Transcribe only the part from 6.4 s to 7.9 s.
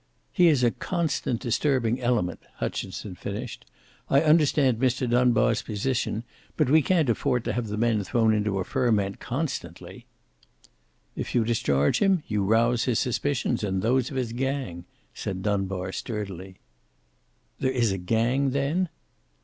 but we can't afford to have the